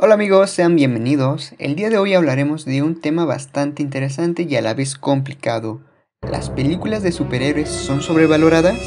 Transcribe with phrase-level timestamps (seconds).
[0.00, 1.54] Hola amigos, sean bienvenidos.
[1.58, 5.80] El día de hoy hablaremos de un tema bastante interesante y a la vez complicado.
[6.22, 8.78] ¿Las películas de superhéroes son sobrevaloradas?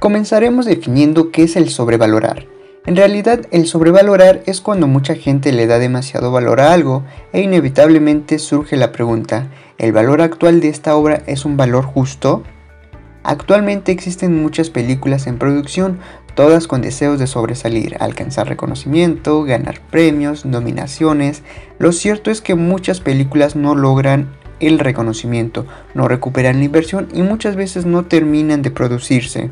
[0.00, 2.48] Comenzaremos definiendo qué es el sobrevalorar.
[2.86, 7.40] En realidad, el sobrevalorar es cuando mucha gente le da demasiado valor a algo e
[7.40, 9.48] inevitablemente surge la pregunta,
[9.78, 12.42] ¿el valor actual de esta obra es un valor justo?
[13.22, 15.98] Actualmente existen muchas películas en producción,
[16.34, 21.42] todas con deseos de sobresalir, alcanzar reconocimiento, ganar premios, nominaciones.
[21.78, 27.22] Lo cierto es que muchas películas no logran el reconocimiento, no recuperan la inversión y
[27.22, 29.50] muchas veces no terminan de producirse.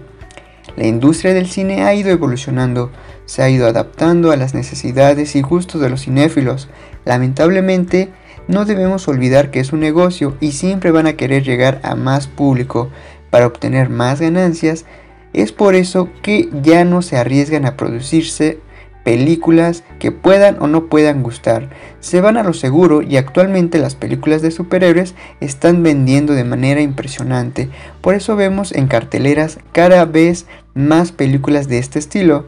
[0.77, 2.91] La industria del cine ha ido evolucionando,
[3.27, 6.69] se ha ido adaptando a las necesidades y gustos de los cinéfilos.
[7.05, 8.11] Lamentablemente,
[8.48, 12.27] no debemos olvidar que es un negocio y siempre van a querer llegar a más
[12.27, 12.91] público
[13.30, 14.84] para obtener más ganancias.
[15.32, 18.59] Es por eso que ya no se arriesgan a producirse
[19.04, 21.71] películas que puedan o no puedan gustar.
[22.01, 26.80] Se van a lo seguro y actualmente las películas de superhéroes están vendiendo de manera
[26.80, 27.68] impresionante.
[28.01, 32.46] Por eso vemos en carteleras cada vez más películas de este estilo.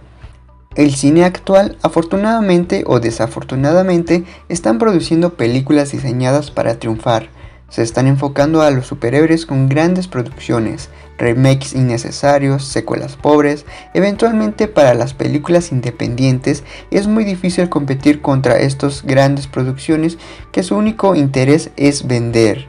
[0.74, 7.28] El cine actual, afortunadamente o desafortunadamente, están produciendo películas diseñadas para triunfar.
[7.68, 13.66] Se están enfocando a los superhéroes con grandes producciones, remakes innecesarios, secuelas pobres.
[13.94, 20.18] Eventualmente para las películas independientes es muy difícil competir contra estas grandes producciones
[20.50, 22.66] que su único interés es vender.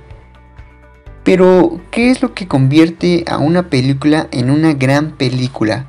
[1.23, 5.87] Pero, ¿qué es lo que convierte a una película en una gran película?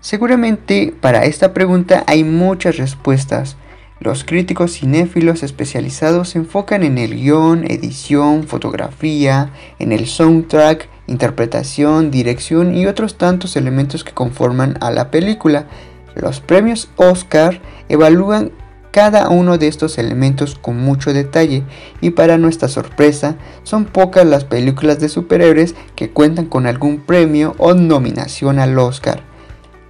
[0.00, 3.56] Seguramente para esta pregunta hay muchas respuestas.
[3.98, 12.12] Los críticos cinéfilos especializados se enfocan en el guion, edición, fotografía, en el soundtrack, interpretación,
[12.12, 15.66] dirección y otros tantos elementos que conforman a la película.
[16.14, 18.52] Los premios Oscar evalúan
[18.92, 21.64] cada uno de estos elementos con mucho detalle
[22.00, 27.56] y para nuestra sorpresa son pocas las películas de superhéroes que cuentan con algún premio
[27.58, 29.27] o nominación al Oscar.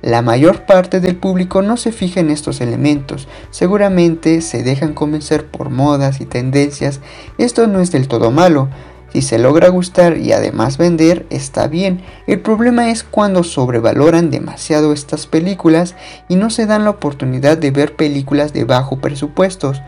[0.09, 5.45] La mayor parte del público no se fija en estos elementos, seguramente se dejan convencer
[5.45, 7.01] por modas y tendencias.
[7.37, 8.71] Esto no es del todo malo,
[9.13, 12.01] si se logra gustar y además vender, está bien.
[12.27, 15.95] El problema es cuando sobrevaloran demasiado estas películas
[16.27, 19.83] y no se dan la oportunidad de ver películas de bajo presupuestos.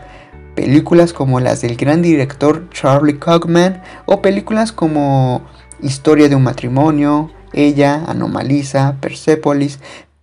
[0.53, 5.41] Películas como las del gran director Charlie Kaufman o películas como
[5.81, 9.79] Historia de un matrimonio, ella, Anomaliza, Persepolis,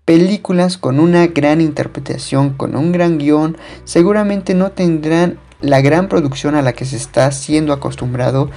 [0.09, 6.55] películas con una gran interpretación, con un gran guion, seguramente no tendrán la gran producción
[6.55, 8.49] a la que se está siendo acostumbrado,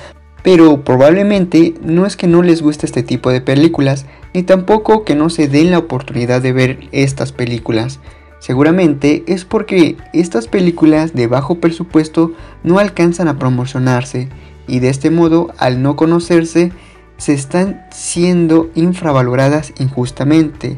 [0.44, 5.14] pero probablemente no es que no les guste este tipo de películas, ni tampoco que
[5.14, 8.00] no se den la oportunidad de ver estas películas.
[8.40, 12.32] Seguramente es porque estas películas de bajo presupuesto
[12.64, 14.30] no alcanzan a promocionarse
[14.68, 16.72] y de este modo al no conocerse
[17.18, 20.78] se están siendo infravaloradas injustamente.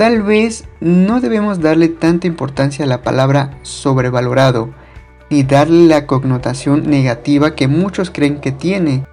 [0.00, 4.70] Tal vez no debemos darle tanta importancia a la palabra sobrevalorado,
[5.28, 9.04] ni darle la connotación negativa que muchos creen que tiene.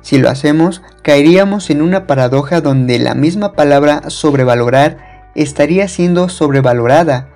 [0.00, 7.28] Si lo hacemos, caeríamos en una paradoja donde la misma palabra sobrevalorar estaría siendo sobrevalorada.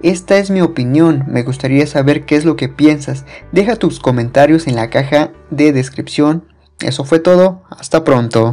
[0.00, 3.24] Esta es mi opinión, me gustaría saber qué es lo que piensas.
[3.50, 6.44] Deja tus comentarios en la caja de descripción
[6.82, 8.50] eso fue todo, hasta pronto.